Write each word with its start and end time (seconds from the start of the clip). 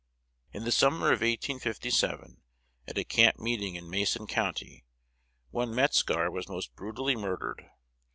In 0.51 0.63
the 0.63 0.71
summer 0.71 1.11
of 1.11 1.21
1857, 1.21 2.41
at 2.87 2.97
a 2.97 3.03
camp 3.03 3.37
meeting 3.37 3.75
in 3.75 3.87
Mason 3.87 4.25
County, 4.25 4.83
one 5.51 5.75
Metzgar 5.75 6.31
was 6.31 6.49
most 6.49 6.75
brutally 6.75 7.15
murdered. 7.15 7.69